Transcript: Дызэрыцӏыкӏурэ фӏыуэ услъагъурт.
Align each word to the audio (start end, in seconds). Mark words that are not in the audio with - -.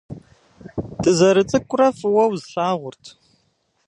Дызэрыцӏыкӏурэ 1.01 1.87
фӏыуэ 1.97 2.23
услъагъурт. 2.33 3.03